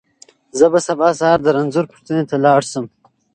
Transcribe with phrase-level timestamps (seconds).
[0.57, 2.85] زه به سبا سهار د رنځور پوښتنې ته لاړ شم.